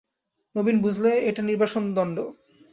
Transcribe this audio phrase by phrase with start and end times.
[0.55, 2.17] নবীন বুঝলে এটা নির্বাসনদণ্ড।